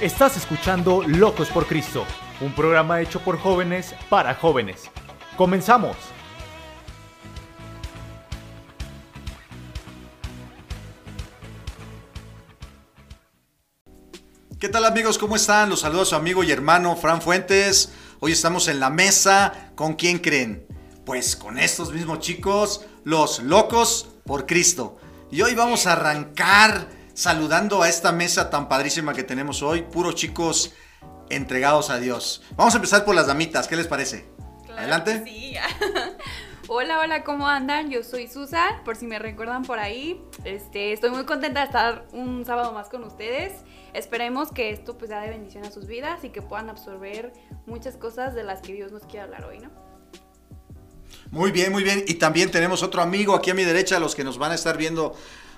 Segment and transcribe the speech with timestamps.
[0.00, 2.04] Estás escuchando Locos por Cristo,
[2.40, 4.90] un programa hecho por jóvenes para jóvenes.
[5.36, 5.96] ¡Comenzamos!
[14.58, 15.16] ¿Qué tal amigos?
[15.16, 15.70] ¿Cómo están?
[15.70, 17.92] Los saluda su amigo y hermano Fran Fuentes.
[18.18, 19.70] Hoy estamos en la mesa.
[19.76, 20.66] ¿Con quién creen?
[21.06, 24.96] Pues con estos mismos chicos, los locos por Cristo.
[25.30, 30.16] Y hoy vamos a arrancar saludando a esta mesa tan padrísima que tenemos hoy, puros
[30.16, 30.74] chicos
[31.30, 32.42] entregados a Dios.
[32.56, 34.26] Vamos a empezar por las damitas, ¿qué les parece?
[34.76, 35.22] Adelante.
[35.24, 35.54] Sí.
[36.68, 37.88] hola, hola, ¿cómo andan?
[37.88, 40.20] Yo soy Susa, por si me recuerdan por ahí.
[40.44, 43.52] Este, estoy muy contenta de estar un sábado más con ustedes.
[43.94, 47.32] Esperemos que esto pues sea de bendición a sus vidas y que puedan absorber
[47.66, 49.70] muchas cosas de las que Dios nos quiere hablar hoy, ¿no?
[51.30, 52.04] Muy bien, muy bien.
[52.08, 54.76] Y también tenemos otro amigo aquí a mi derecha, los que nos van a estar
[54.76, 55.14] viendo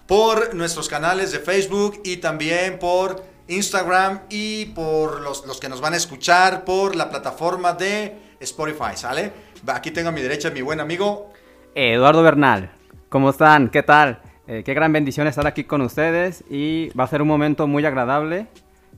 [0.07, 5.81] por nuestros canales de Facebook y también por Instagram y por los, los, que nos
[5.81, 9.33] van a escuchar por la plataforma de Spotify, ¿sale?
[9.67, 11.33] Aquí tengo a mi derecha mi buen amigo.
[11.75, 12.73] Eduardo Bernal,
[13.09, 13.69] ¿cómo están?
[13.69, 14.23] ¿Qué tal?
[14.47, 17.85] Eh, qué gran bendición estar aquí con ustedes y va a ser un momento muy
[17.85, 18.47] agradable.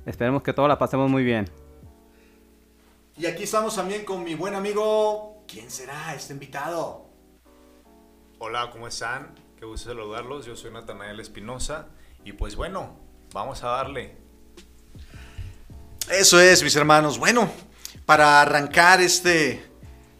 [0.04, 1.48] Esperemos que todos la pasemos muy bien.
[3.16, 5.42] Y aquí estamos también con mi buen amigo.
[5.48, 7.06] ¿Quién será este invitado?
[8.38, 9.47] Hola, ¿cómo están?
[9.58, 10.46] Qué gusto saludarlos.
[10.46, 11.88] Yo soy Natanael Espinosa.
[12.24, 12.96] Y pues bueno,
[13.32, 14.16] vamos a darle.
[16.08, 17.18] Eso es, mis hermanos.
[17.18, 17.50] Bueno,
[18.06, 19.66] para arrancar este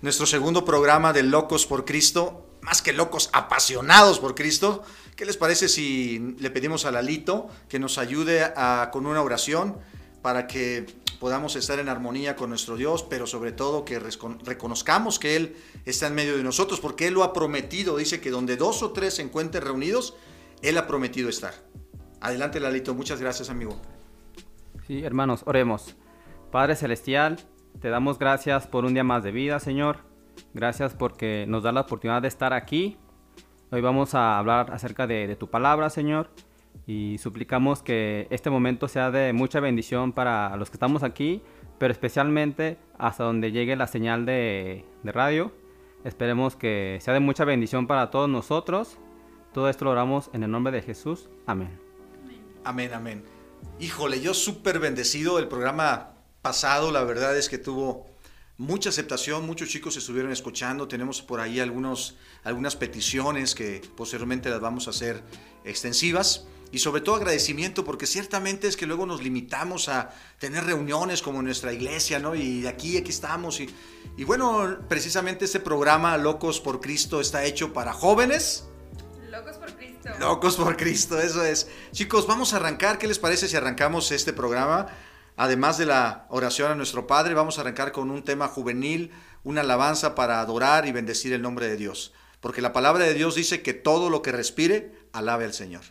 [0.03, 4.83] nuestro segundo programa de Locos por Cristo, más que locos, apasionados por Cristo,
[5.15, 8.53] ¿qué les parece si le pedimos a Lalito que nos ayude
[8.91, 9.79] con una oración
[10.21, 10.85] para que
[11.19, 16.07] podamos estar en armonía con nuestro Dios, pero sobre todo que reconozcamos que Él está
[16.07, 17.97] en medio de nosotros, porque Él lo ha prometido.
[17.97, 20.17] Dice que donde dos o tres se encuentren reunidos,
[20.63, 21.55] Él ha prometido estar.
[22.21, 22.95] Adelante, Lalito.
[22.95, 23.81] Muchas gracias, amigo.
[24.87, 25.97] Sí, hermanos, oremos.
[26.51, 27.39] Padre Celestial,
[27.81, 29.99] te damos gracias por un día más de vida, Señor.
[30.55, 32.97] Gracias porque nos da la oportunidad de estar aquí.
[33.71, 36.31] Hoy vamos a hablar acerca de, de tu palabra, Señor
[36.89, 41.43] y suplicamos que este momento sea de mucha bendición para los que estamos aquí,
[41.79, 45.53] pero especialmente hasta donde llegue la señal de, radio.
[46.03, 48.97] Esperemos que sea de mucha bendición para todos nosotros.
[49.53, 51.29] Todo esto lo oramos en el nombre de Jesús.
[51.47, 51.79] Amén.
[52.65, 53.23] Amén, amén.
[53.79, 55.39] Híjole, yo súper bendecido.
[55.39, 58.07] El programa pasado, la verdad es que tuvo
[58.57, 64.61] mucha aceptación, muchos chicos estuvieron escuchando, tenemos por ahí algunos, algunas peticiones que posteriormente las
[64.61, 65.23] vamos a hacer
[65.67, 71.23] extensivas y sobre todo agradecimiento porque ciertamente es que luego nos limitamos a tener reuniones
[71.23, 72.35] como en nuestra iglesia, ¿no?
[72.35, 73.61] Y aquí, aquí estamos.
[73.61, 73.69] Y,
[74.17, 78.67] y bueno, precisamente este programa Locos por Cristo está hecho para jóvenes.
[79.31, 80.11] Locos por Cristo.
[80.19, 81.69] Locos por Cristo, eso es.
[81.93, 82.99] Chicos, vamos a arrancar.
[82.99, 84.87] ¿Qué les parece si arrancamos este programa?
[85.37, 89.13] Además de la oración a nuestro Padre, vamos a arrancar con un tema juvenil,
[89.45, 92.13] una alabanza para adorar y bendecir el nombre de Dios.
[92.41, 95.83] Porque la palabra de Dios dice que todo lo que respire, alabe al Señor.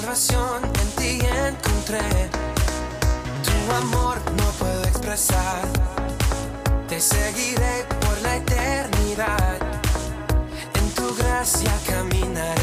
[0.00, 2.30] Salvación en ti encontré.
[3.46, 5.62] Tu amor no puedo expresar.
[6.88, 9.58] Te seguiré por la eternidad.
[10.74, 12.57] En tu gracia caminaré.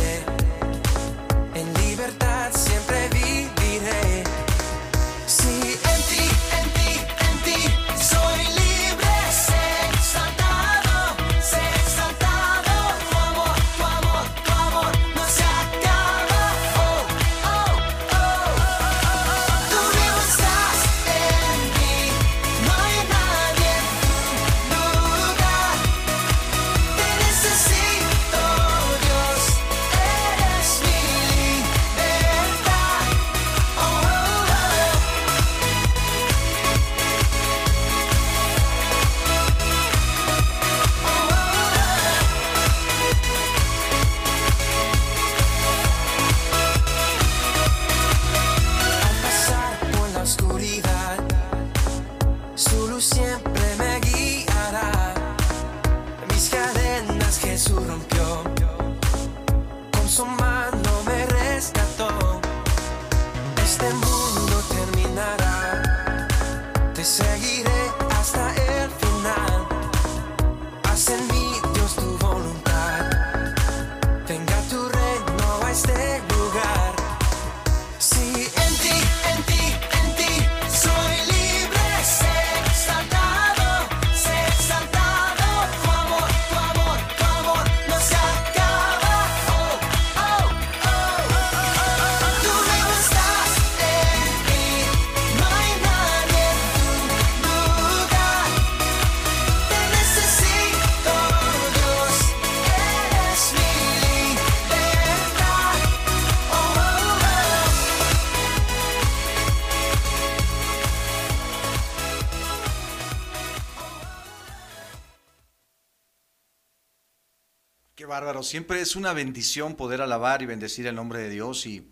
[118.05, 118.43] Bárbaro.
[118.43, 121.87] Siempre es una bendición poder alabar y bendecir el nombre de Dios y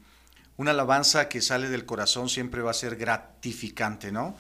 [0.58, 4.36] una alabanza que sale del corazón siempre va a ser gratificante, ¿no?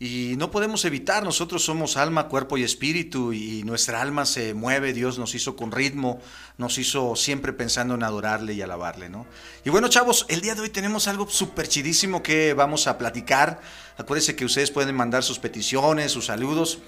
[0.00, 4.92] Y no podemos evitar, nosotros somos alma, cuerpo y espíritu y nuestra alma se mueve,
[4.92, 6.20] Dios nos hizo con ritmo,
[6.58, 9.24] nos hizo siempre pensando en adorarle y alabarle, ¿no?
[9.64, 13.60] Y bueno, chavos, el día de hoy tenemos algo súper chidísimo que vamos a platicar.
[13.96, 16.80] Acuérdense que ustedes pueden mandar sus peticiones, sus saludos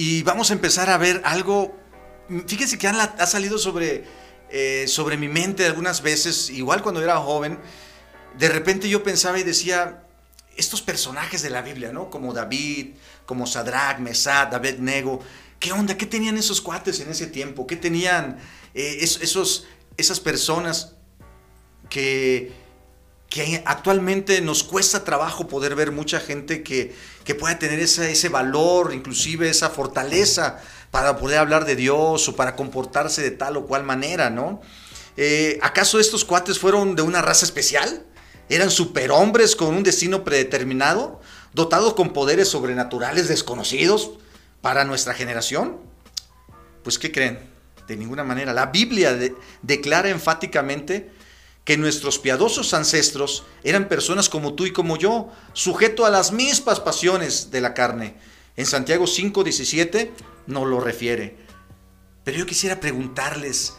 [0.00, 1.76] y vamos a empezar a ver algo,
[2.46, 4.04] fíjense que ha, ha salido sobre,
[4.50, 7.58] eh, sobre mi mente algunas veces, igual cuando era joven,
[8.38, 10.04] de repente yo pensaba y decía,
[10.58, 12.10] estos personajes de la Biblia, ¿no?
[12.10, 12.94] Como David,
[13.24, 15.20] como Sadrach, Mesad, David Nego.
[15.60, 15.96] ¿Qué onda?
[15.96, 17.66] ¿Qué tenían esos cuates en ese tiempo?
[17.66, 18.38] ¿Qué tenían
[18.74, 19.66] eh, esos,
[19.96, 20.96] esas personas
[21.88, 22.52] que,
[23.28, 26.94] que actualmente nos cuesta trabajo poder ver mucha gente que,
[27.24, 30.60] que pueda tener ese, ese valor, inclusive esa fortaleza
[30.90, 34.62] para poder hablar de Dios o para comportarse de tal o cual manera, ¿no?
[35.16, 38.06] Eh, ¿Acaso estos cuates fueron de una raza especial?
[38.48, 41.20] Eran superhombres con un destino predeterminado,
[41.52, 44.12] dotados con poderes sobrenaturales desconocidos
[44.62, 45.76] para nuestra generación.
[46.82, 47.40] Pues, ¿qué creen?
[47.86, 48.54] De ninguna manera.
[48.54, 49.18] La Biblia
[49.60, 51.10] declara enfáticamente
[51.68, 56.80] que nuestros piadosos ancestros eran personas como tú y como yo, sujeto a las mismas
[56.80, 58.16] pasiones de la carne.
[58.56, 60.10] En Santiago 5:17
[60.46, 61.36] nos lo refiere.
[62.24, 63.74] Pero yo quisiera preguntarles,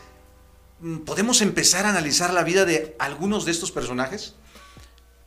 [1.04, 4.36] ¿podemos empezar a analizar la vida de algunos de estos personajes?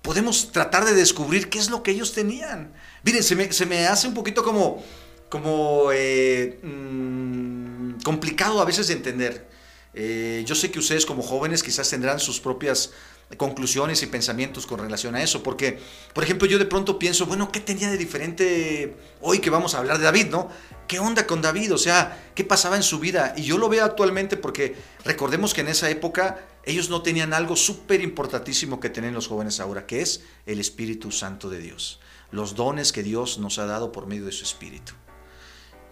[0.00, 2.72] podemos tratar de descubrir qué es lo que ellos tenían.
[3.02, 4.84] Miren, se me, hace un poquito como,
[5.28, 9.48] como eh, mm, complicado a veces de entender.
[9.94, 12.92] Eh, yo sé que ustedes como jóvenes quizás tendrán sus propias
[13.36, 15.78] conclusiones y pensamientos con relación a eso, porque,
[16.14, 19.78] por ejemplo, yo de pronto pienso, bueno, ¿qué tenía de diferente hoy que vamos a
[19.78, 20.50] hablar de David, no?
[20.86, 21.72] ¿Qué onda con David?
[21.72, 23.34] O sea, ¿qué pasaba en su vida?
[23.36, 27.56] Y yo lo veo actualmente porque recordemos que en esa época ellos no tenían algo
[27.56, 32.00] súper importantísimo que tienen los jóvenes ahora, que es el Espíritu Santo de Dios,
[32.30, 34.92] los dones que Dios nos ha dado por medio de su Espíritu.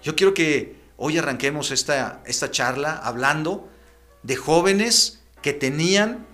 [0.03, 3.69] Yo quiero que hoy arranquemos esta, esta charla hablando
[4.23, 6.27] de jóvenes que tenían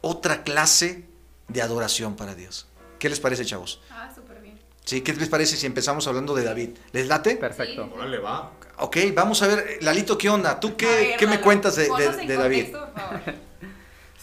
[0.00, 1.04] otra clase
[1.48, 2.66] de adoración para Dios.
[2.98, 3.80] ¿Qué les parece, chavos?
[3.90, 4.58] Ah, súper bien.
[4.84, 6.70] Sí, ¿qué les parece si empezamos hablando de David?
[6.92, 7.36] ¿Les late?
[7.36, 7.84] Perfecto.
[7.84, 7.90] Sí.
[7.94, 8.52] Órale, va.
[8.78, 10.58] Ok, vamos a ver, Lalito, ¿qué onda?
[10.60, 11.84] ¿Tú qué, ver, qué me cuentas de,
[12.26, 12.72] de- David?
[12.72, 13.20] contexto, por favor.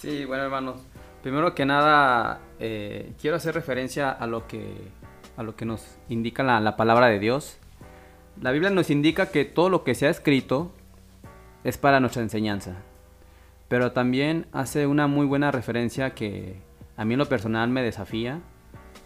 [0.01, 0.81] Sí, bueno hermanos,
[1.23, 4.71] primero que nada eh, quiero hacer referencia a lo que,
[5.35, 7.57] a lo que nos indica la, la palabra de Dios.
[8.39, 10.71] La Biblia nos indica que todo lo que se ha escrito
[11.65, 12.75] es para nuestra enseñanza,
[13.67, 16.61] pero también hace una muy buena referencia que
[16.95, 18.39] a mí en lo personal me desafía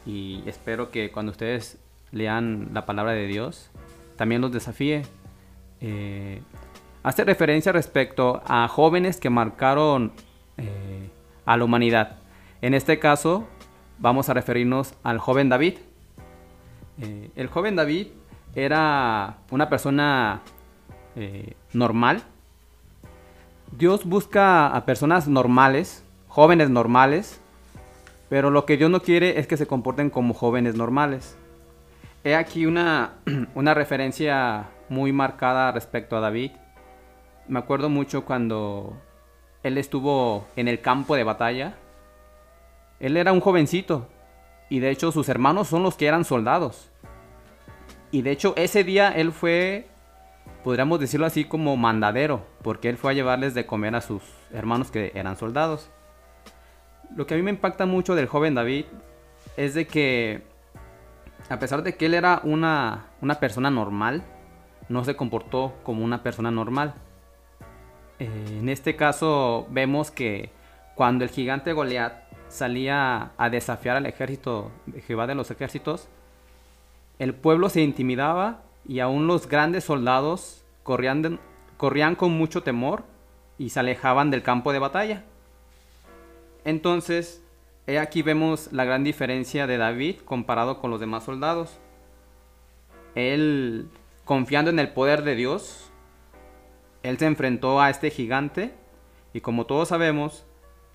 [0.06, 1.80] y espero que cuando ustedes
[2.12, 3.72] lean la palabra de Dios
[4.18, 5.04] también los desafíe.
[5.80, 6.42] Eh,
[7.04, 10.12] hace referencia respecto a jóvenes que marcaron
[10.58, 11.10] eh,
[11.46, 12.18] a la humanidad.
[12.62, 13.48] En este caso,
[13.98, 15.76] vamos a referirnos al joven David.
[17.02, 18.08] Eh, el joven David
[18.54, 20.42] era una persona
[21.74, 22.24] normal.
[23.72, 27.40] Dios busca a personas normales, jóvenes normales,
[28.28, 31.38] pero lo que Dios no quiere es que se comporten como jóvenes normales.
[32.24, 33.14] He aquí una,
[33.56, 36.52] una referencia muy marcada respecto a David.
[37.48, 38.98] Me acuerdo mucho cuando
[39.64, 41.76] él estuvo en el campo de batalla.
[43.00, 44.08] Él era un jovencito
[44.70, 46.90] y de hecho sus hermanos son los que eran soldados.
[48.12, 49.88] Y de hecho ese día él fue,
[50.64, 54.92] podríamos decirlo así como mandadero, porque él fue a llevarles de comer a sus hermanos
[54.92, 55.90] que eran soldados.
[57.16, 58.86] Lo que a mí me impacta mucho del joven David
[59.58, 60.44] es de que
[61.50, 64.24] a pesar de que él era una, una persona normal,
[64.88, 66.94] no se comportó como una persona normal.
[68.20, 70.52] Eh, en este caso vemos que
[70.96, 72.14] cuando el gigante Goliat
[72.50, 76.08] salía a desafiar al ejército de Jehová de los ejércitos,
[77.18, 81.40] el pueblo se intimidaba y aún los grandes soldados corrían,
[81.78, 83.04] corrían con mucho temor
[83.58, 85.24] y se alejaban del campo de batalla.
[86.66, 87.44] Entonces,
[87.98, 91.80] aquí vemos la gran diferencia de David comparado con los demás soldados.
[93.16, 93.90] Él,
[94.26, 95.90] confiando en el poder de Dios,
[97.02, 98.74] él se enfrentó a este gigante
[99.34, 100.46] y como todos sabemos,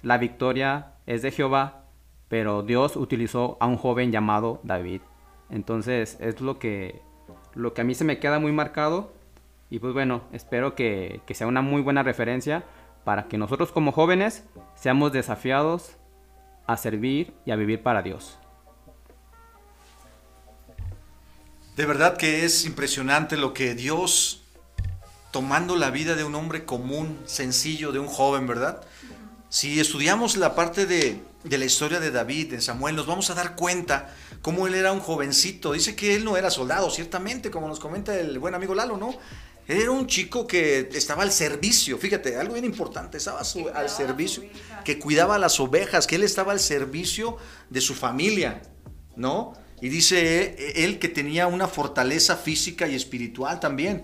[0.03, 1.85] la victoria es de Jehová,
[2.29, 5.00] pero Dios utilizó a un joven llamado David.
[5.50, 7.03] Entonces es lo que,
[7.54, 9.12] lo que a mí se me queda muy marcado
[9.70, 12.64] y pues bueno, espero que, que sea una muy buena referencia
[13.04, 14.44] para que nosotros como jóvenes
[14.75, 15.96] seamos desafiados
[16.66, 18.38] a servir y a vivir para Dios.
[21.76, 24.44] De verdad que es impresionante lo que Dios
[25.32, 28.82] tomando la vida de un hombre común, sencillo, de un joven, ¿verdad?
[29.49, 33.34] Si estudiamos la parte de, de la historia de David en Samuel, nos vamos a
[33.34, 35.72] dar cuenta cómo él era un jovencito.
[35.72, 39.14] Dice que él no era soldado, ciertamente, como nos comenta el buen amigo Lalo, ¿no?
[39.66, 43.88] Él era un chico que estaba al servicio, fíjate, algo bien importante, estaba su- al
[43.88, 44.42] servicio,
[44.84, 47.38] que cuidaba las ovejas, que él estaba al servicio
[47.70, 48.60] de su familia,
[49.16, 49.54] ¿no?
[49.80, 54.02] Y dice él que tenía una fortaleza física y espiritual también.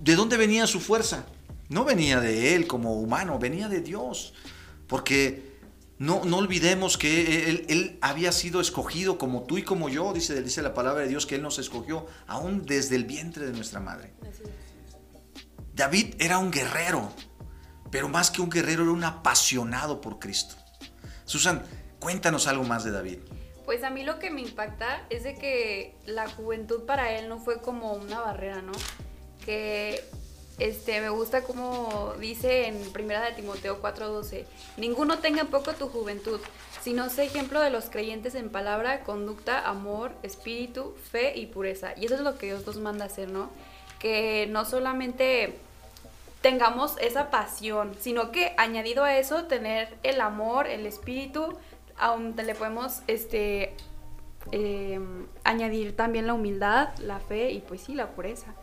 [0.00, 1.26] ¿De dónde venía su fuerza?
[1.68, 4.32] No venía de él como humano, venía de Dios.
[4.86, 5.49] Porque
[6.00, 10.42] no, no olvidemos que él, él había sido escogido como tú y como yo, dice,
[10.42, 13.80] dice la palabra de Dios, que Él nos escogió aún desde el vientre de nuestra
[13.80, 14.14] madre.
[15.74, 17.12] David era un guerrero,
[17.90, 20.54] pero más que un guerrero era un apasionado por Cristo.
[21.26, 21.62] Susan,
[21.98, 23.18] cuéntanos algo más de David.
[23.66, 27.38] Pues a mí lo que me impacta es de que la juventud para él no
[27.40, 28.72] fue como una barrera, ¿no?
[29.44, 30.02] Que
[30.60, 34.44] este, me gusta como dice en Primera de Timoteo 4:12,
[34.76, 36.40] ninguno tenga en poco tu juventud,
[36.82, 41.94] sino sé ejemplo de los creyentes en palabra, conducta, amor, espíritu, fe y pureza.
[41.96, 43.50] Y eso es lo que Dios nos manda hacer, ¿no?
[43.98, 45.58] Que no solamente
[46.42, 51.58] tengamos esa pasión, sino que añadido a eso tener el amor, el espíritu,
[51.98, 53.74] a le podemos este
[54.52, 55.00] eh,
[55.44, 58.54] añadir también la humildad, la fe y pues sí, la pureza.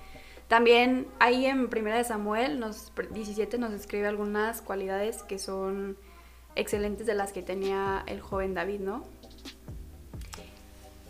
[0.47, 5.97] También ahí en Primera de Samuel nos, 17 nos describe algunas cualidades que son
[6.55, 9.03] excelentes de las que tenía el joven David, ¿no?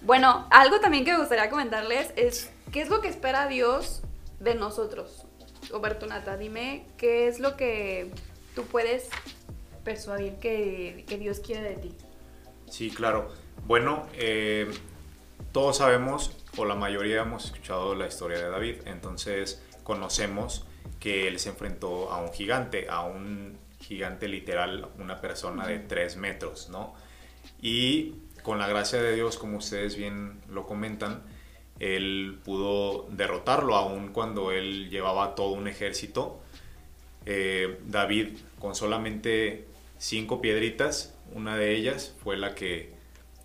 [0.02, 4.02] Bueno, algo también que me gustaría comentarles es qué es lo que espera Dios
[4.40, 5.26] de nosotros.
[5.70, 8.12] Roberto Nata, dime qué es lo que
[8.56, 9.10] tú puedes
[9.84, 11.96] persuadir que, que Dios quiere de ti.
[12.70, 13.30] Sí, claro.
[13.66, 14.70] Bueno, eh,
[15.52, 20.66] todos sabemos, o la mayoría hemos escuchado la historia de David, entonces conocemos
[21.00, 26.18] que él se enfrentó a un gigante, a un gigante literal, una persona de tres
[26.18, 26.96] metros, ¿no?
[27.62, 31.22] Y con la gracia de Dios, como ustedes bien lo comentan,
[31.80, 36.42] él pudo derrotarlo, aun cuando él llevaba todo un ejército.
[37.26, 42.94] Eh, David, con solamente cinco piedritas, una de ellas fue la que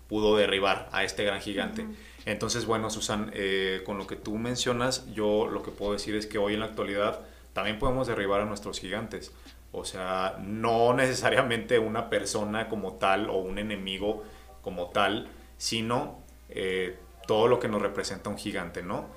[0.07, 1.85] pudo derribar a este gran gigante.
[2.25, 6.25] Entonces, bueno, Susan, eh, con lo que tú mencionas, yo lo que puedo decir es
[6.25, 7.19] que hoy en la actualidad
[7.53, 9.31] también podemos derribar a nuestros gigantes.
[9.71, 14.23] O sea, no necesariamente una persona como tal o un enemigo
[14.61, 15.27] como tal,
[15.57, 19.07] sino eh, todo lo que nos representa un gigante, ¿no?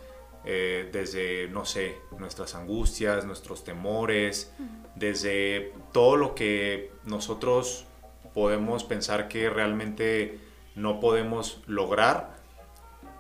[0.45, 4.53] Eh, desde, no sé, nuestras angustias, nuestros temores,
[4.95, 7.85] desde todo lo que nosotros
[8.33, 10.39] podemos pensar que realmente
[10.77, 12.37] no podemos lograr,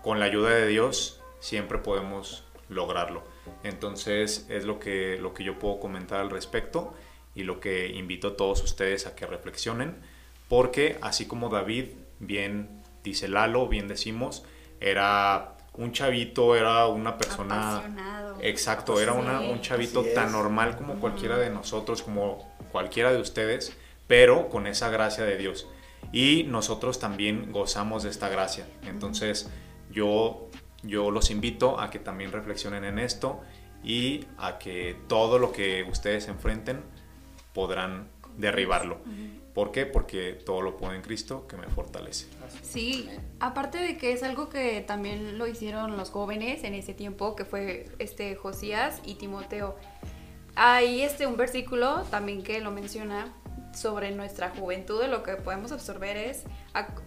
[0.06, 3.24] con la ayuda de Dios siempre podemos lograrlo.
[3.64, 6.94] Entonces es lo que, lo que yo puedo comentar al respecto
[7.34, 9.96] y lo que invito a todos ustedes a que reflexionen,
[10.48, 11.86] porque así como David,
[12.20, 14.44] bien dice Lalo, bien decimos,
[14.78, 17.78] era un chavito, era una persona...
[17.78, 18.36] Apasionado.
[18.42, 19.50] Exacto, era una- Sí.
[19.50, 24.88] un chavito tan normal como cualquiera de nosotros, como cualquiera de ustedes, pero con esa
[24.88, 25.66] gracia de Dios.
[26.12, 28.68] Y nosotros también gozamos de esta gracia.
[28.86, 29.50] Entonces
[29.96, 30.46] yo,
[30.82, 33.40] yo los invito a que también reflexionen en esto
[33.82, 36.82] y a que todo lo que ustedes enfrenten
[37.54, 38.98] podrán derribarlo.
[39.54, 39.86] ¿Por qué?
[39.86, 42.26] Porque todo lo puedo en Cristo que me fortalece.
[42.62, 43.08] Sí,
[43.40, 47.46] aparte de que es algo que también lo hicieron los jóvenes en ese tiempo, que
[47.46, 49.76] fue este Josías y Timoteo.
[50.56, 53.32] Hay este un versículo también que lo menciona
[53.76, 56.44] sobre nuestra juventud, de lo que podemos absorber es,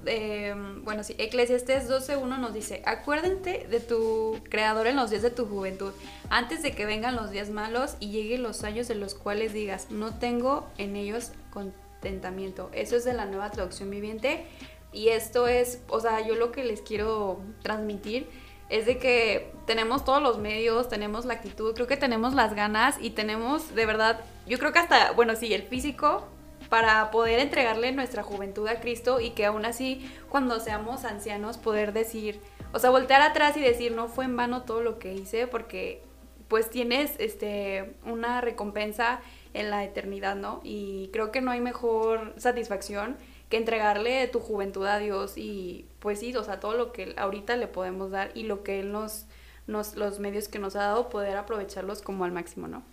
[0.05, 5.31] eh, bueno, sí, Eclesiastes 12.1 nos dice, acuérdate de tu creador en los días de
[5.31, 5.91] tu juventud,
[6.29, 9.87] antes de que vengan los días malos y lleguen los años en los cuales digas,
[9.89, 12.69] no tengo en ellos contentamiento.
[12.73, 14.45] Eso es de la nueva traducción viviente
[14.93, 18.27] y esto es, o sea, yo lo que les quiero transmitir
[18.69, 22.97] es de que tenemos todos los medios, tenemos la actitud, creo que tenemos las ganas
[23.01, 26.27] y tenemos de verdad, yo creo que hasta, bueno, sí, el físico
[26.69, 31.93] para poder entregarle nuestra juventud a Cristo y que aún así cuando seamos ancianos poder
[31.93, 32.39] decir,
[32.73, 36.03] o sea, voltear atrás y decir, no fue en vano todo lo que hice porque
[36.47, 39.21] pues tienes este una recompensa
[39.53, 40.61] en la eternidad, ¿no?
[40.63, 43.17] Y creo que no hay mejor satisfacción
[43.49, 47.55] que entregarle tu juventud a Dios y pues sí, o sea, todo lo que ahorita
[47.55, 49.25] le podemos dar y lo que Él nos,
[49.65, 52.83] nos los medios que nos ha dado, poder aprovecharlos como al máximo, ¿no?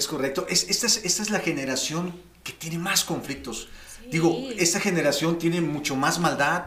[0.00, 0.46] Es correcto.
[0.48, 3.68] Es, esta, es, esta es la generación que tiene más conflictos.
[3.94, 4.08] Sí.
[4.10, 6.62] Digo, esta generación tiene mucho más maldad,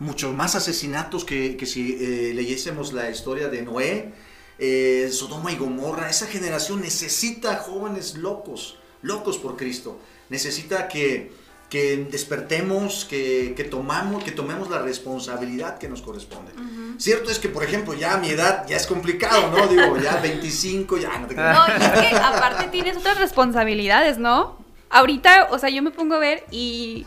[0.00, 4.12] mucho más asesinatos que, que si eh, leyésemos la historia de Noé.
[4.58, 6.10] eh, Sodoma y Gomorra.
[6.10, 9.98] Esa generación necesita jóvenes locos, locos por Cristo.
[10.28, 11.32] Necesita que,
[11.74, 16.52] que despertemos, que, que tomamos, que tomemos la responsabilidad que nos corresponde.
[16.98, 19.66] Cierto es que, por ejemplo, ya a mi edad ya es complicado, ¿no?
[19.66, 21.34] Digo, ya 25, ya no te.
[21.34, 24.56] No, y es que aparte tienes otras responsabilidades, ¿no?
[24.88, 27.06] Ahorita, o sea, yo me pongo a ver y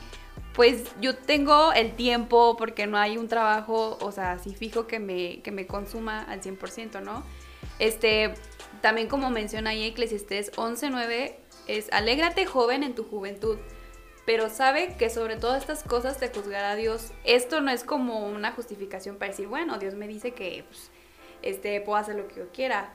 [0.51, 5.00] pues yo tengo el tiempo porque no hay un trabajo, o sea, así fijo que
[5.00, 7.24] me, que me consuma al 100%, ¿no?
[7.79, 8.33] Este,
[8.81, 11.36] también como menciona ahí Eclesiastés 11.9,
[11.67, 13.59] es alégrate joven en tu juventud,
[14.27, 17.13] pero sabe que sobre todas estas cosas te juzgará Dios.
[17.24, 20.91] Esto no es como una justificación para decir, bueno, Dios me dice que pues,
[21.43, 22.93] este, puedo hacer lo que yo quiera.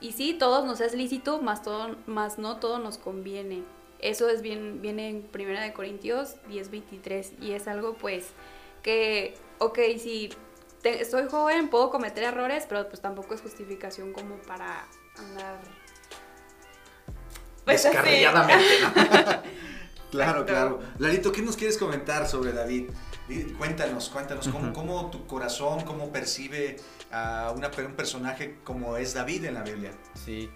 [0.00, 3.62] Y sí, todos nos es lícito, más, todo, más no todo nos conviene.
[4.00, 8.30] Eso es bien, viene en 1 de Corintios 10:23 y es algo pues
[8.82, 10.30] que, ok, si
[10.82, 15.60] te- soy joven puedo cometer errores, pero pues tampoco es justificación como para andar...
[17.64, 17.94] Pues así.
[17.94, 19.52] Descarriadamente, ¿no?
[20.12, 20.78] claro, claro.
[20.98, 22.90] Larito, ¿qué nos quieres comentar sobre David?
[23.58, 26.76] Cuéntanos, cuéntanos, ¿cómo, cómo tu corazón, cómo percibe
[27.10, 29.90] a una, un personaje como es David en la Biblia?
[30.14, 30.50] Sí,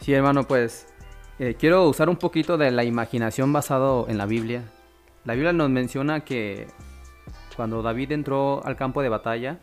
[0.00, 0.86] sí hermano, pues
[1.38, 4.62] eh, quiero usar un poquito de la imaginación basado en la Biblia.
[5.24, 6.68] La Biblia nos menciona que
[7.56, 9.58] cuando David entró al campo de batalla,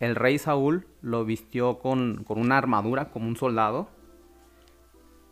[0.00, 3.88] el rey Saúl lo vistió con, con una armadura, como un soldado,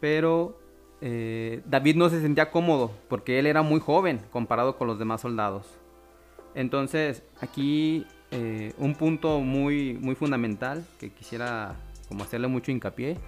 [0.00, 0.61] pero
[1.04, 5.20] eh, David no se sentía cómodo porque él era muy joven comparado con los demás
[5.20, 5.66] soldados.
[6.54, 11.74] Entonces, aquí eh, un punto muy, muy fundamental que quisiera
[12.06, 13.18] como hacerle mucho hincapié,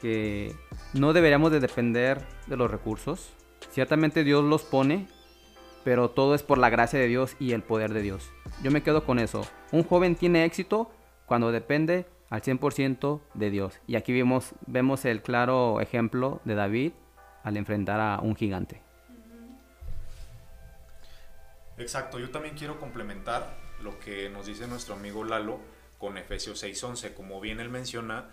[0.00, 0.54] que
[0.94, 3.34] no deberíamos de depender de los recursos.
[3.70, 5.06] Ciertamente Dios los pone,
[5.84, 8.30] pero todo es por la gracia de Dios y el poder de Dios.
[8.62, 9.46] Yo me quedo con eso.
[9.70, 10.90] Un joven tiene éxito
[11.26, 13.78] cuando depende al 100% de Dios.
[13.86, 16.92] Y aquí vemos, vemos el claro ejemplo de David
[17.44, 18.82] al enfrentar a un gigante.
[21.78, 25.60] Exacto, yo también quiero complementar lo que nos dice nuestro amigo Lalo
[25.98, 27.14] con Efesios 6:11.
[27.14, 28.30] Como bien él menciona,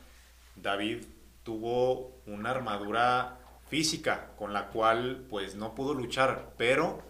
[0.55, 1.05] David
[1.43, 3.37] tuvo una armadura
[3.67, 7.03] física con la cual pues no pudo luchar, pero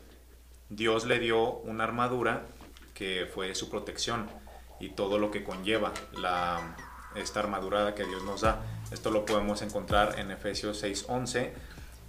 [0.68, 2.44] Dios le dio una armadura
[2.94, 4.28] que fue su protección
[4.82, 6.76] y todo lo que conlleva la,
[7.16, 8.62] esta armadura que Dios nos da.
[8.92, 11.52] Esto lo podemos encontrar en Efesios 6:11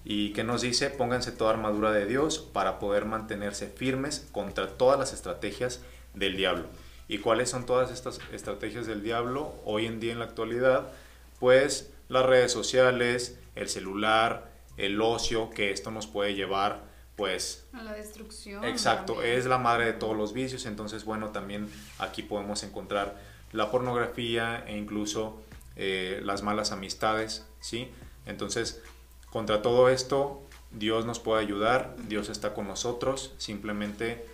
[0.04, 4.98] y que nos dice, pónganse toda armadura de Dios para poder mantenerse firmes contra todas
[4.98, 5.80] las estrategias
[6.14, 6.66] del diablo.
[7.06, 10.90] ¿Y cuáles son todas estas estrategias del diablo hoy en día en la actualidad?
[11.38, 17.82] Pues las redes sociales, el celular, el ocio, que esto nos puede llevar pues A
[17.82, 18.64] la destrucción.
[18.64, 19.38] Exacto, también.
[19.38, 23.16] es la madre de todos los vicios, entonces bueno, también aquí podemos encontrar
[23.52, 25.42] la pornografía e incluso
[25.76, 27.90] eh, las malas amistades, ¿sí?
[28.26, 28.82] Entonces,
[29.30, 34.26] contra todo esto, Dios nos puede ayudar, Dios está con nosotros, simplemente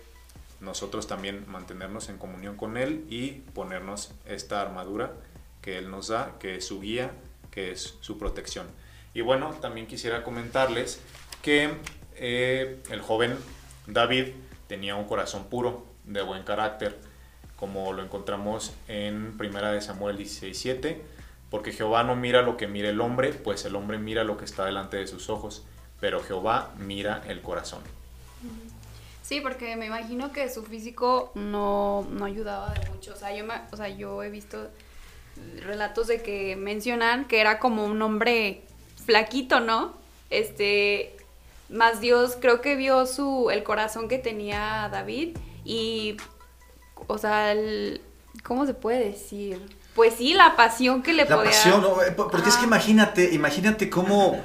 [0.61, 5.13] nosotros también mantenernos en comunión con Él y ponernos esta armadura
[5.61, 7.11] que Él nos da, que es su guía,
[7.51, 8.67] que es su protección.
[9.13, 10.99] Y bueno, también quisiera comentarles
[11.41, 11.73] que
[12.19, 13.37] eh, el joven
[13.87, 14.27] David
[14.67, 16.97] tenía un corazón puro, de buen carácter,
[17.55, 20.97] como lo encontramos en Primera de Samuel 16:7,
[21.49, 24.45] porque Jehová no mira lo que mira el hombre, pues el hombre mira lo que
[24.45, 25.63] está delante de sus ojos,
[25.99, 27.81] pero Jehová mira el corazón.
[29.23, 33.13] Sí, porque me imagino que su físico no, no ayudaba de mucho.
[33.13, 34.69] O sea, yo, me- o sea, yo he visto
[35.61, 38.63] relatos de que mencionan que era como un hombre
[39.05, 39.93] flaquito, ¿no?
[40.31, 41.15] Este,
[41.69, 46.17] más Dios creo que vio su, el corazón que tenía David y,
[47.07, 48.01] o sea, el-
[48.43, 49.59] ¿cómo se puede decir?
[49.95, 51.51] Pues sí, la pasión que le La podía...
[51.51, 52.01] pasión, ¿no?
[52.01, 54.39] Eh, por- porque es que imagínate, imagínate cómo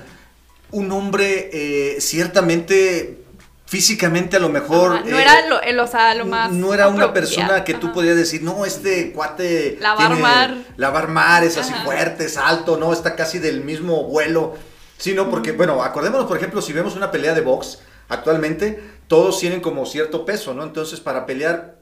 [0.71, 3.23] un hombre eh, ciertamente,
[3.67, 4.97] físicamente a lo mejor...
[4.97, 6.51] Ajá, no eh, era lo, el- o sea, lo más...
[6.53, 7.95] No era una persona que tú Ajá.
[7.95, 9.79] podrías decir, no, este cuate.
[9.81, 10.55] La va a tiene- armar.
[10.77, 12.93] La va a armar, es así fuerte, es alto, ¿no?
[12.93, 14.55] Está casi del mismo vuelo.
[14.99, 19.39] Sí, no, porque, bueno, acordémonos, por ejemplo, si vemos una pelea de box actualmente, todos
[19.39, 20.63] tienen como cierto peso, ¿no?
[20.63, 21.79] Entonces, para pelear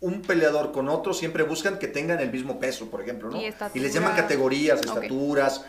[0.00, 3.36] un peleador con otro, siempre buscan que tengan el mismo peso, por ejemplo, ¿no?
[3.40, 5.64] Y Y les llaman categorías, estaturas.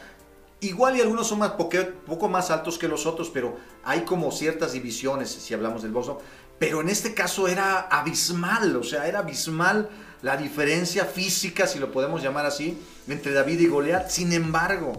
[0.60, 4.32] Igual y algunos son más poque- poco más altos que los otros, pero hay como
[4.32, 6.19] ciertas divisiones si hablamos del boxeo.
[6.58, 9.89] Pero en este caso era abismal, o sea, era abismal
[10.23, 12.76] la diferencia física, si lo podemos llamar así,
[13.08, 14.10] entre David y Goliat.
[14.10, 14.93] Sin embargo,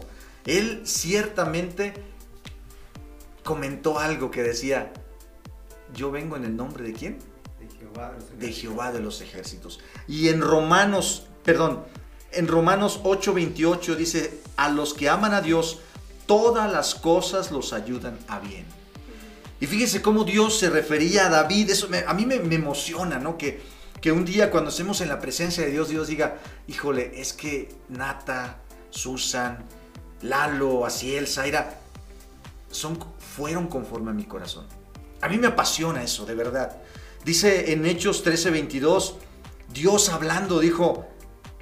[0.47, 1.95] él ciertamente
[3.45, 4.93] comentó algo que decía,
[5.95, 7.19] yo vengo en el nombre de quién?
[7.61, 9.81] De Jehová de los de Jehová de los ejércitos.
[10.07, 11.85] Y en Romanos, perdón,
[12.33, 15.81] en Romanos 8:28 dice, a los que aman a Dios,
[16.27, 18.67] todas las cosas los ayudan a bien.
[19.61, 23.19] Y fíjese cómo Dios se refería a David, eso me- a mí me, me emociona,
[23.19, 23.37] ¿no?
[23.39, 23.61] Que,
[24.01, 27.69] que un día cuando estemos en la presencia de Dios, Dios diga, híjole, es que
[27.89, 28.59] Nata,
[28.91, 29.65] Susan,
[30.23, 31.79] Lalo, Asiel, Zaira,
[32.71, 32.99] son,
[33.37, 34.67] fueron conforme a mi corazón.
[35.21, 36.77] A mí me apasiona eso, de verdad.
[37.25, 39.15] Dice en Hechos 13:22,
[39.73, 41.07] Dios hablando dijo,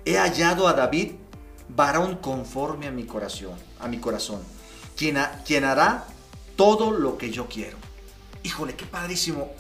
[0.05, 1.13] he hallado a David,
[1.69, 4.41] varón conforme a mi corazón, a mi corazón,
[4.97, 6.05] quien, ha- quien hará
[6.57, 7.77] todo lo que yo quiero.
[8.43, 9.51] Híjole, qué padrísimo.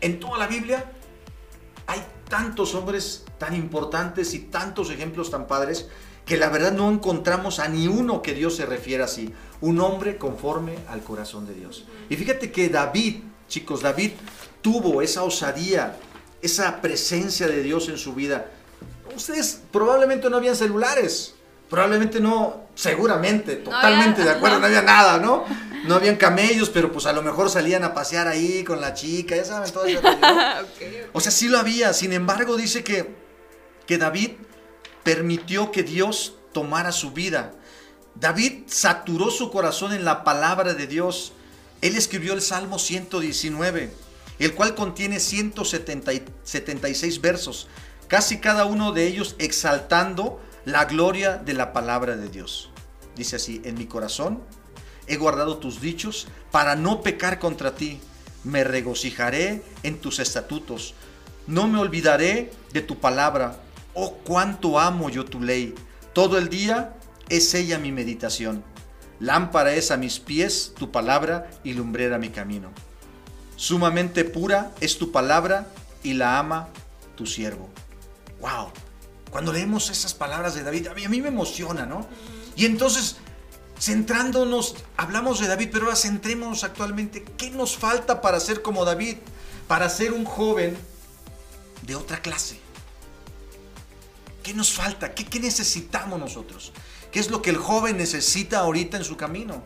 [0.00, 0.90] En toda la Biblia
[1.86, 5.88] hay tantos hombres tan importantes y tantos ejemplos tan padres
[6.30, 9.34] que la verdad no encontramos a ni uno que Dios se refiera así.
[9.60, 11.86] Un hombre conforme al corazón de Dios.
[12.08, 13.16] Y fíjate que David,
[13.48, 14.12] chicos, David
[14.62, 15.96] tuvo esa osadía,
[16.40, 18.46] esa presencia de Dios en su vida.
[19.16, 21.34] Ustedes probablemente no habían celulares.
[21.68, 24.60] Probablemente no, seguramente, No totalmente había- de acuerdo, no.
[24.60, 25.44] no había nada, ¿no?
[25.88, 29.34] No habían camellos, pero pues a lo mejor salían a pasear ahí con la chica,
[29.34, 30.28] ya saben, todo ese rollo, ¿no?
[30.60, 31.10] Ok, ok.
[31.12, 31.92] O sea, sí lo había.
[31.92, 33.14] Sin embargo, dice que,
[33.86, 34.30] que David
[35.02, 37.52] permitió que Dios tomara su vida.
[38.14, 41.32] David saturó su corazón en la palabra de Dios.
[41.80, 43.92] Él escribió el Salmo 119,
[44.38, 47.68] el cual contiene 176 versos,
[48.08, 52.70] casi cada uno de ellos exaltando la gloria de la palabra de Dios.
[53.16, 54.42] Dice así, en mi corazón
[55.06, 58.00] he guardado tus dichos para no pecar contra ti.
[58.44, 60.94] Me regocijaré en tus estatutos.
[61.46, 63.60] No me olvidaré de tu palabra.
[64.02, 65.74] Oh, cuánto amo yo tu ley.
[66.14, 66.94] Todo el día
[67.28, 68.64] es ella mi meditación.
[69.18, 72.70] Lámpara es a mis pies tu palabra y lumbrera mi camino.
[73.56, 75.66] Sumamente pura es tu palabra
[76.02, 76.68] y la ama
[77.14, 77.68] tu siervo.
[78.40, 78.70] Wow.
[79.30, 82.08] Cuando leemos esas palabras de David, a mí, a mí me emociona, ¿no?
[82.56, 83.16] Y entonces,
[83.78, 87.22] centrándonos, hablamos de David, pero ahora centrémonos actualmente.
[87.36, 89.18] ¿Qué nos falta para ser como David?
[89.68, 90.74] Para ser un joven
[91.82, 92.69] de otra clase.
[94.42, 95.14] ¿Qué nos falta?
[95.14, 96.72] ¿Qué, qué necesitamos nosotros?
[97.10, 99.62] ¿Qué es lo que el joven necesita ahorita en su camino?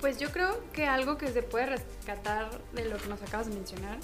[0.00, 3.54] Pues yo creo que algo que se puede rescatar de lo que nos acabas de
[3.54, 3.98] mencionar,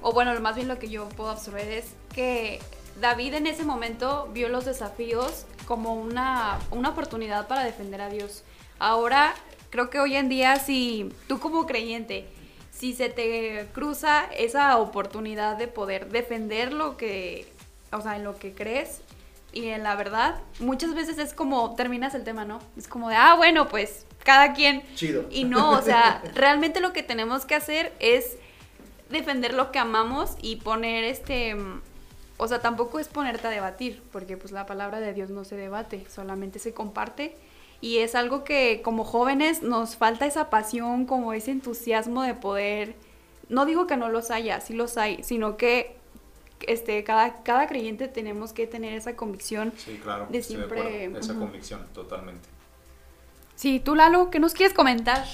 [0.00, 2.60] o bueno, más bien lo que yo puedo absorber es que
[3.00, 8.44] David en ese momento vio los desafíos como una, una oportunidad para defender a Dios.
[8.78, 9.34] Ahora,
[9.70, 12.28] creo que hoy en día, si tú como creyente,
[12.70, 17.50] si se te cruza esa oportunidad de poder defender lo que,
[17.92, 19.00] o sea, en lo que crees
[19.54, 22.58] y en la verdad, muchas veces es como terminas el tema, ¿no?
[22.76, 24.82] Es como de, ah, bueno, pues cada quien.
[24.96, 25.26] Chido.
[25.30, 28.36] Y no, o sea, realmente lo que tenemos que hacer es
[29.10, 31.82] defender lo que amamos y poner este, mm,
[32.36, 35.56] o sea, tampoco es ponerte a debatir, porque pues la palabra de Dios no se
[35.56, 37.36] debate, solamente se comparte.
[37.80, 42.96] Y es algo que como jóvenes nos falta esa pasión, como ese entusiasmo de poder,
[43.48, 45.96] no digo que no los haya, sí los hay, sino que
[46.68, 49.72] este, cada, cada creyente tenemos que tener esa convicción.
[49.76, 50.26] Sí, claro.
[50.30, 51.18] De siempre, acuerdo.
[51.18, 52.48] Esa convicción, totalmente.
[53.56, 55.24] Sí, tú Lalo, ¿qué nos quieres comentar?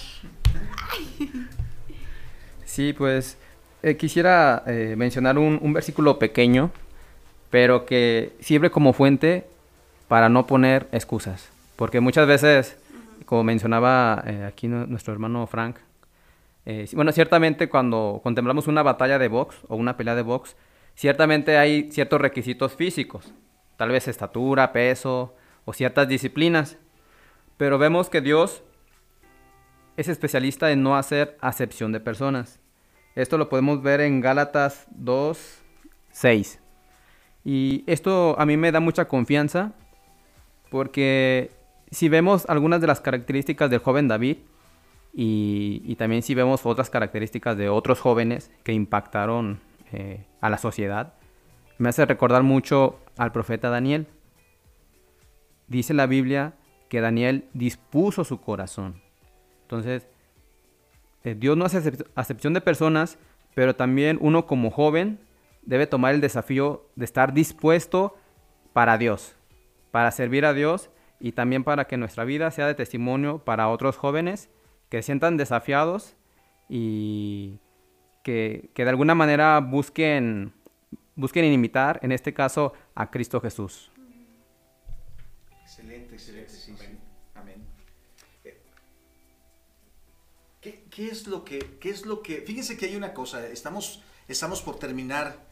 [2.64, 3.36] Sí, pues
[3.82, 6.70] eh, quisiera eh, mencionar un, un versículo pequeño,
[7.50, 9.46] pero que sirve como fuente
[10.08, 11.48] para no poner excusas.
[11.76, 12.76] Porque muchas veces,
[13.24, 15.76] como mencionaba eh, aquí nu- nuestro hermano Frank,
[16.66, 20.54] eh, sí, bueno, ciertamente cuando contemplamos una batalla de box o una pelea de box,
[21.00, 23.32] ciertamente hay ciertos requisitos físicos,
[23.78, 25.34] tal vez estatura, peso
[25.64, 26.76] o ciertas disciplinas.
[27.56, 28.62] Pero vemos que Dios
[29.96, 32.60] es especialista en no hacer acepción de personas.
[33.14, 35.62] Esto lo podemos ver en Gálatas 2,
[36.10, 36.60] 6.
[37.46, 39.72] Y esto a mí me da mucha confianza
[40.68, 41.50] porque
[41.90, 44.36] si vemos algunas de las características del joven David
[45.14, 50.58] y, y también si vemos otras características de otros jóvenes que impactaron eh, a la
[50.58, 51.14] sociedad,
[51.78, 54.06] me hace recordar mucho al profeta Daniel.
[55.66, 56.54] Dice la Biblia
[56.88, 59.00] que Daniel dispuso su corazón.
[59.62, 60.06] Entonces,
[61.24, 63.18] eh, Dios no hace acep- acepción de personas,
[63.54, 65.20] pero también uno como joven
[65.62, 68.16] debe tomar el desafío de estar dispuesto
[68.72, 69.36] para Dios,
[69.90, 73.96] para servir a Dios y también para que nuestra vida sea de testimonio para otros
[73.96, 74.50] jóvenes
[74.88, 76.16] que sientan desafiados
[76.68, 77.58] y
[78.22, 80.52] que, que de alguna manera busquen,
[81.16, 83.90] busquen imitar, en este caso, a Cristo Jesús.
[85.62, 86.86] Excelente, excelente, sí, sí.
[87.34, 87.64] Amén.
[88.44, 88.60] Eh,
[90.60, 94.02] ¿Qué, qué es lo que, qué es lo que, fíjense que hay una cosa, estamos,
[94.28, 95.48] estamos por terminar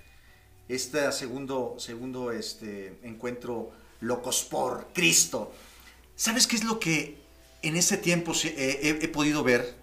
[0.69, 5.53] este segundo, segundo este, encuentro locos por Cristo.
[6.15, 7.17] ¿Sabes qué es lo que
[7.63, 9.78] en este tiempo eh, he, he podido ver?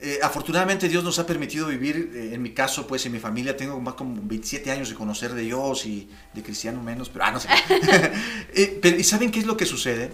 [0.00, 3.56] Eh, afortunadamente Dios nos ha permitido vivir, eh, en mi caso, pues en mi familia
[3.56, 7.30] tengo más como 27 años de conocer de Dios y de cristiano menos, pero ah,
[7.32, 7.48] no sé.
[8.54, 10.12] Eh, pero, ¿Y saben qué es lo que sucede?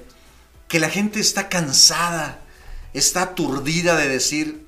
[0.69, 2.41] Que la gente está cansada,
[2.95, 4.65] está aturdida de decir,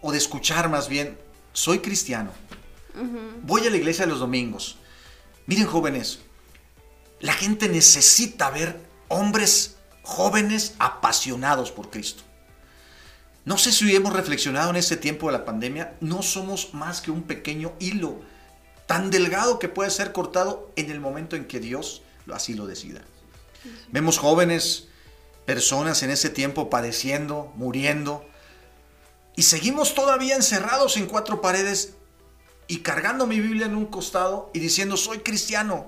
[0.00, 1.18] o de escuchar más bien,
[1.52, 2.30] soy cristiano,
[3.42, 4.78] voy a la iglesia los domingos.
[5.46, 6.20] Miren jóvenes,
[7.20, 12.22] la gente necesita ver hombres jóvenes apasionados por Cristo.
[13.44, 17.10] No sé si hemos reflexionado en este tiempo de la pandemia, no somos más que
[17.10, 18.20] un pequeño hilo
[18.86, 22.02] tan delgado que puede ser cortado en el momento en que Dios
[22.32, 23.02] así lo decida.
[23.88, 24.88] Vemos jóvenes,
[25.44, 28.26] personas en ese tiempo padeciendo, muriendo,
[29.36, 31.94] y seguimos todavía encerrados en cuatro paredes
[32.66, 35.86] y cargando mi Biblia en un costado y diciendo soy cristiano.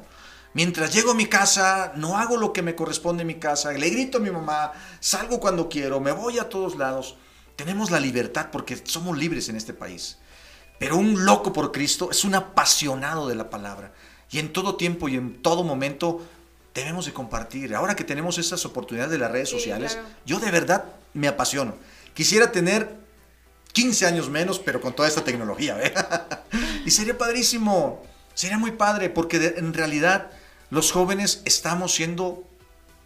[0.53, 3.91] Mientras llego a mi casa, no hago lo que me corresponde en mi casa, le
[3.91, 7.17] grito a mi mamá, salgo cuando quiero, me voy a todos lados.
[7.57, 10.19] Tenemos la libertad porque somos libres en este país.
[10.79, 13.93] Pero un loco por Cristo es un apasionado de la palabra.
[14.31, 16.23] Y en todo tiempo y en todo momento
[16.75, 17.75] debemos de compartir.
[17.75, 20.09] Ahora que tenemos estas oportunidades de las redes Sí, sociales, claro.
[20.27, 21.75] yo de verdad me apasiono.
[22.13, 22.95] Quisiera tener
[23.73, 25.79] 15 años menos, pero con toda esta tecnología.
[25.83, 25.95] ¿eh?
[26.85, 28.03] y sería padrísimo.
[28.35, 30.31] Sería muy padre porque de- en realidad
[30.69, 32.45] los jóvenes estamos siendo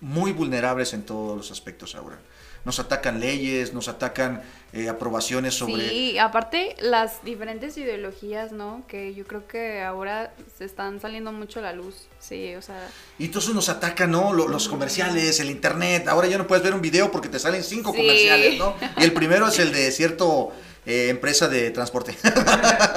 [0.01, 2.19] muy vulnerables en todos los aspectos ahora.
[2.65, 4.43] Nos atacan leyes, nos atacan
[4.75, 5.89] eh, aprobaciones sobre...
[5.89, 8.83] Sí, aparte las diferentes ideologías, ¿no?
[8.87, 11.95] Que yo creo que ahora se están saliendo mucho a la luz.
[12.19, 12.87] Sí, o sea,
[13.19, 14.33] Y entonces nos atacan, ¿no?
[14.35, 16.07] Lo- Los, comerciales, el internet.
[16.09, 17.97] Ahora ya no puedes ver un video porque te salen cinco Sí.
[17.99, 18.75] comerciales, ¿no?
[18.99, 20.53] Y el primero es el de cierto
[20.85, 22.15] eh, empresa de transporte.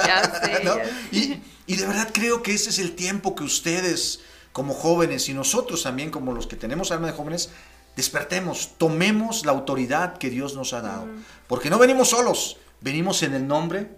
[0.06, 0.62] ya sé.
[0.64, 0.76] ¿no?
[0.76, 0.90] ya sé.
[1.10, 4.20] Y, y de verdad creo que ese es el tiempo que ustedes
[4.52, 7.50] como jóvenes y nosotros también como los que tenemos alma de jóvenes
[7.96, 11.08] despertemos, tomemos la autoridad que Dios nos ha dado.
[11.46, 13.88] Porque no venimos solos, venimos en el nombre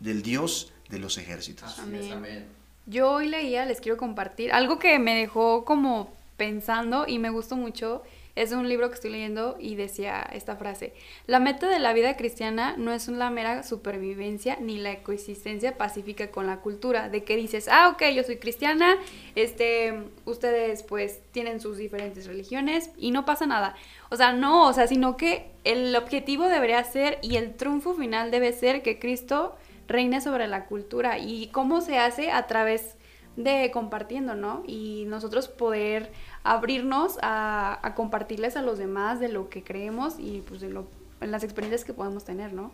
[0.00, 1.78] del Dios de los ejércitos.
[1.78, 2.46] Amén.
[2.86, 7.56] Yo hoy leía, les quiero compartir, algo que me dejó como pensando y me gustó
[7.56, 8.02] mucho.
[8.34, 10.94] Es un libro que estoy leyendo y decía esta frase.
[11.26, 16.30] La meta de la vida cristiana no es la mera supervivencia ni la coexistencia pacífica
[16.30, 17.10] con la cultura.
[17.10, 18.96] De que dices, ah, ok, yo soy cristiana,
[19.34, 23.74] este, ustedes pues tienen sus diferentes religiones y no pasa nada.
[24.08, 28.30] O sea, no, o sea, sino que el objetivo debería ser y el triunfo final
[28.30, 29.56] debe ser que Cristo
[29.88, 32.96] reine sobre la cultura y cómo se hace a través
[33.36, 34.62] de compartiendo, ¿no?
[34.66, 36.12] Y nosotros poder
[36.44, 40.86] abrirnos a, a compartirles a los demás de lo que creemos y pues de lo,
[41.20, 42.72] en las experiencias que podemos tener, ¿no?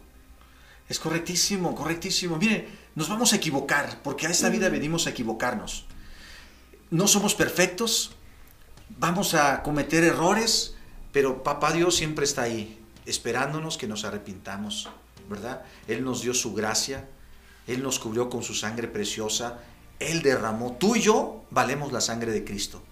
[0.89, 2.37] Es correctísimo, correctísimo.
[2.39, 5.85] Mire, nos vamos a equivocar, porque a esta vida venimos a equivocarnos.
[6.91, 8.13] No somos perfectos,
[8.99, 10.75] vamos a cometer errores,
[11.13, 14.89] pero Papá Dios siempre está ahí, esperándonos que nos arrepintamos,
[15.29, 15.63] ¿verdad?
[15.87, 17.07] Él nos dio su gracia,
[17.67, 19.61] Él nos cubrió con su sangre preciosa,
[19.99, 22.83] Él derramó, tú y yo valemos la sangre de Cristo.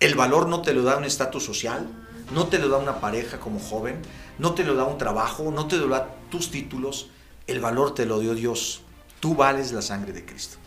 [0.00, 1.88] El valor no te lo da un estatus social,
[2.32, 4.00] no te lo da una pareja como joven,
[4.38, 7.10] no te lo da un trabajo, no te lo da tus títulos,
[7.48, 8.82] el valor te lo dio Dios.
[9.18, 10.58] Tú vales la sangre de Cristo.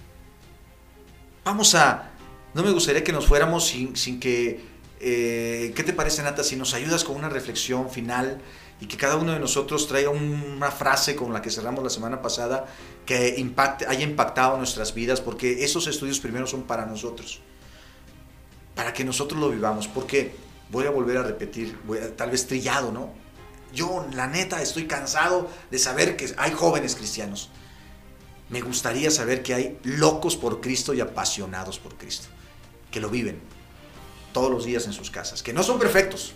[1.46, 2.12] Vamos a,
[2.54, 4.66] no me gustaría que nos fuéramos sin, sin que,
[5.00, 6.44] eh, ¿qué te parece Nata?
[6.44, 8.42] Si nos ayudas con una reflexión final
[8.82, 12.22] y que cada uno de nosotros traiga una frase con la que cerramos la semana
[12.22, 12.66] pasada
[13.06, 17.42] que impacte, haya impactado nuestras vidas, porque esos estudios primero son para nosotros
[18.76, 20.36] para que nosotros lo vivamos, porque
[20.70, 23.10] voy a volver a repetir, voy a- tal vez trillado, ¿no?
[23.74, 27.50] Yo, la neta, estoy cansado de saber que hay jóvenes cristianos.
[28.50, 32.28] Me gustaría saber que hay locos por Cristo y apasionados por Cristo,
[32.92, 33.40] que lo viven
[34.34, 36.34] todos los días en sus casas, que no son perfectos,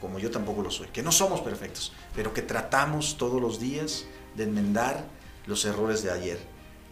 [0.00, 4.04] como yo tampoco lo soy, que no somos perfectos, pero que tratamos todos los días
[4.36, 5.04] de enmendar
[5.46, 6.38] los errores de ayer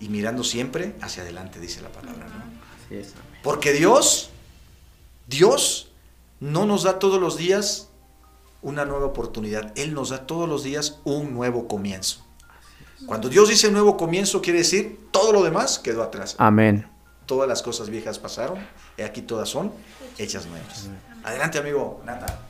[0.00, 2.44] y mirando siempre hacia adelante, dice la palabra, ¿no?
[3.42, 4.30] Porque Dios,
[5.28, 5.92] Dios
[6.40, 7.90] no nos da todos los días
[8.62, 9.72] una nueva oportunidad.
[9.76, 12.24] Él nos da todos los días un nuevo comienzo.
[13.06, 16.34] Cuando Dios dice nuevo comienzo, quiere decir todo lo demás quedó atrás.
[16.38, 16.88] Amén.
[17.26, 18.58] Todas las cosas viejas pasaron,
[18.96, 19.70] y aquí todas son
[20.16, 20.88] hechas nuevas.
[21.22, 22.40] Adelante, amigo Nata.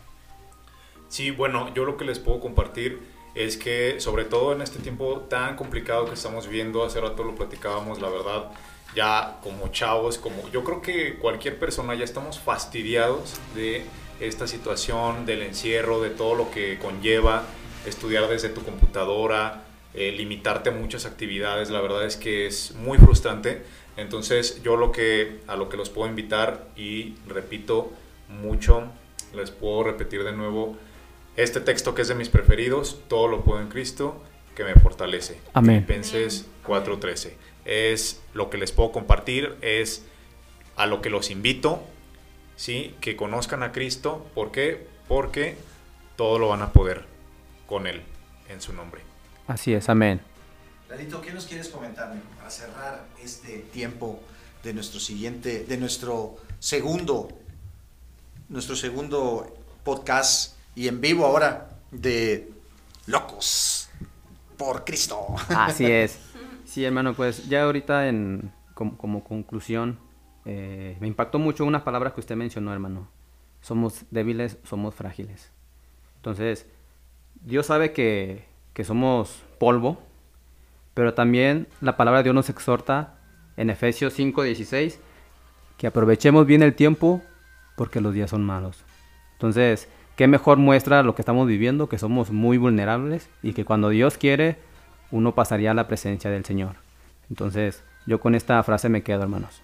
[1.08, 3.02] Sí, bueno, yo lo que les puedo compartir
[3.34, 7.34] es que sobre todo en este tiempo tan complicado que estamos viviendo, hace rato lo
[7.34, 8.52] platicábamos, la verdad,
[8.94, 13.84] ya como chavos, como yo creo que cualquier persona ya estamos fastidiados de
[14.20, 17.44] esta situación, del encierro, de todo lo que conlleva
[17.86, 22.98] estudiar desde tu computadora, eh, limitarte a muchas actividades, la verdad es que es muy
[22.98, 23.62] frustrante.
[23.96, 27.92] Entonces yo lo que a lo que los puedo invitar y repito
[28.28, 28.84] mucho,
[29.34, 30.76] les puedo repetir de nuevo
[31.36, 34.22] este texto que es de mis preferidos, todo lo puedo en Cristo
[34.54, 35.40] que me fortalece.
[35.52, 35.84] Amén.
[35.86, 37.34] Filipenses 4:13.
[37.68, 40.02] Es lo que les puedo compartir, es
[40.76, 41.82] a lo que los invito,
[42.56, 42.94] ¿sí?
[43.00, 44.86] Que conozcan a Cristo, ¿por qué?
[45.06, 45.58] Porque
[46.16, 47.04] todo lo van a poder
[47.66, 48.02] con él
[48.48, 49.02] en su nombre.
[49.46, 50.20] Así es, amén.
[50.88, 54.20] Lalito, ¿qué nos quieres comentar para cerrar este tiempo
[54.62, 57.28] de nuestro siguiente, de nuestro segundo,
[58.48, 59.54] nuestro segundo
[59.84, 62.50] podcast y en vivo ahora de
[63.06, 63.90] Locos
[64.56, 65.26] por Cristo?
[65.50, 66.18] Así es.
[66.78, 69.98] Sí, hermano, pues ya ahorita en, como, como conclusión,
[70.44, 73.08] eh, me impactó mucho unas palabras que usted mencionó, hermano.
[73.60, 75.50] Somos débiles, somos frágiles.
[76.18, 76.68] Entonces,
[77.42, 79.98] Dios sabe que, que somos polvo,
[80.94, 83.18] pero también la palabra de Dios nos exhorta
[83.56, 85.00] en Efesios 5:16
[85.78, 87.22] que aprovechemos bien el tiempo
[87.76, 88.84] porque los días son malos.
[89.32, 91.88] Entonces, ¿qué mejor muestra lo que estamos viviendo?
[91.88, 94.67] Que somos muy vulnerables y que cuando Dios quiere,
[95.10, 96.76] uno pasaría a la presencia del Señor.
[97.30, 99.60] Entonces, yo con esta frase me quedo, hermanos.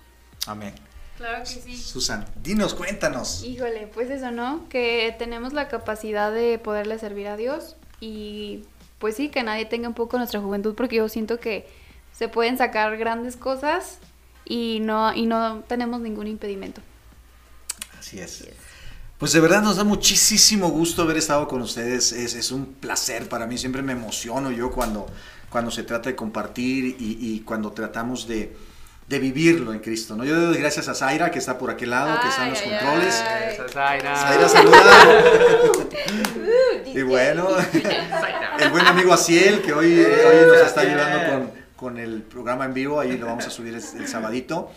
[0.47, 0.75] Amén.
[1.17, 1.77] Claro que sí.
[1.77, 3.45] Susan, dinos, cuéntanos.
[3.45, 4.69] Híjole, pues eso, ¿no?
[4.69, 8.65] Que tenemos la capacidad de poderle servir a Dios y
[8.99, 11.69] pues sí, que nadie tenga un poco nuestra juventud porque yo siento que
[12.13, 13.99] se pueden sacar grandes cosas
[14.45, 16.81] y no, y no tenemos ningún impedimento.
[17.99, 18.45] Así es.
[19.25, 22.13] Pues de verdad nos da muchísimo gusto haber estado con ustedes.
[22.13, 23.57] Es, es un placer para mí.
[23.57, 25.07] Siempre me emociono yo cuando,
[25.49, 28.55] cuando se trata de compartir y, y cuando tratamos de,
[29.09, 30.15] de vivirlo en Cristo.
[30.15, 30.27] ¿no?
[30.27, 32.69] Yo doy gracias a Zaira, que está por aquel lado, que está en los Ay,
[32.69, 33.15] controles.
[33.27, 33.57] ay.
[33.73, 35.23] Zaira, saluda.
[36.95, 37.49] y bueno,
[38.59, 42.75] el buen amigo Asiel, que hoy, hoy nos está ayudando con, con el programa en
[42.75, 43.01] vivo.
[43.01, 44.71] Ahí lo vamos a subir el, el sabadito.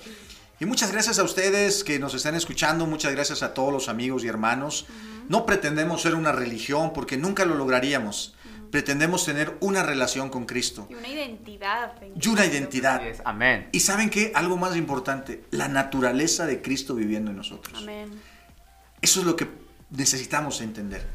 [0.59, 4.23] Y muchas gracias a ustedes que nos están escuchando, muchas gracias a todos los amigos
[4.23, 4.87] y hermanos.
[5.29, 8.33] No pretendemos ser una religión porque nunca lo lograríamos.
[8.71, 12.03] Pretendemos tener una relación con Cristo Y una identidad.
[12.03, 13.01] en y una identidad.
[13.23, 13.69] Amén.
[13.71, 17.77] Y saben qué, algo más importante, la naturaleza de Cristo viviendo en nosotros.
[17.81, 18.19] Amén.
[19.01, 19.47] Eso es lo que
[19.91, 21.07] necesitamos entender.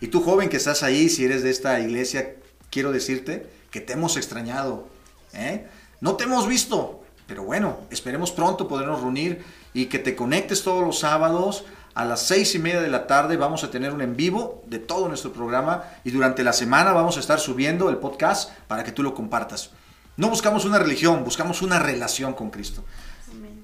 [0.00, 2.34] Y tú joven que estás ahí, si eres de esta iglesia,
[2.70, 4.88] quiero decirte que te hemos extrañado.
[5.32, 5.66] ¿eh?
[6.00, 10.82] No te hemos visto, pero bueno, esperemos pronto podernos reunir y que te conectes todos
[10.82, 11.64] los sábados
[11.94, 13.36] a las seis y media de la tarde.
[13.36, 17.18] Vamos a tener un en vivo de todo nuestro programa y durante la semana vamos
[17.18, 19.70] a estar subiendo el podcast para que tú lo compartas.
[20.16, 22.82] No buscamos una religión, buscamos una relación con Cristo.
[23.30, 23.62] Amén.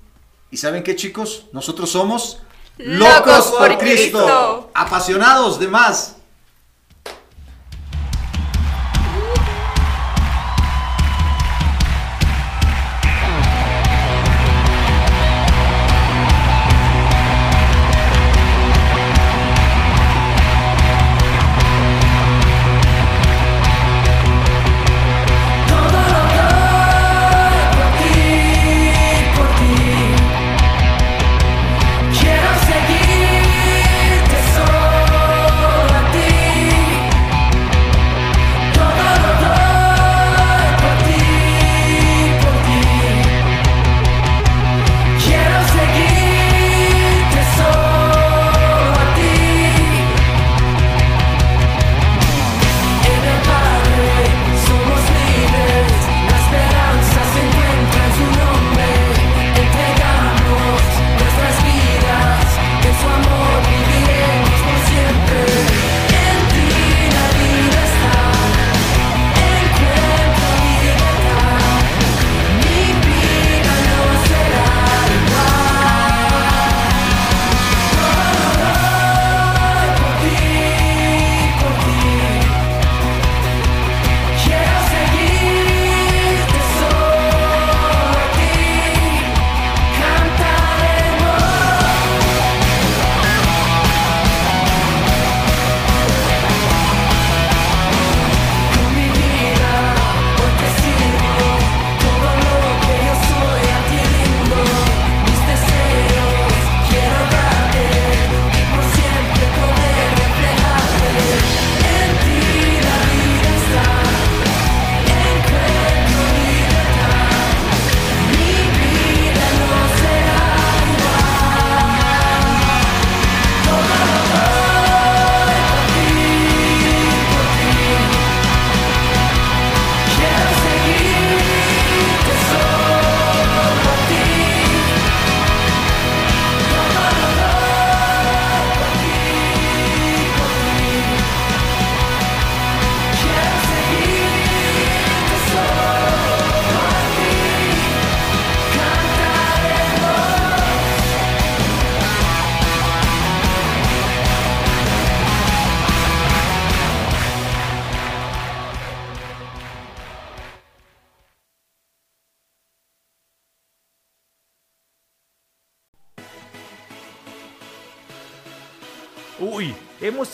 [0.51, 1.47] ¿Y saben qué, chicos?
[1.53, 2.41] Nosotros somos
[2.77, 4.71] Locos por Cristo.
[4.75, 6.17] apasionados de más.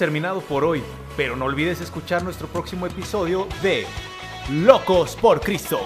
[0.01, 0.82] Terminado por hoy,
[1.14, 3.84] pero no olvides escuchar nuestro próximo episodio de
[4.51, 5.80] Locos por Cristo.